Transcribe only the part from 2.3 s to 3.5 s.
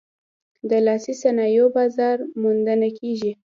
موندنه کیږي؟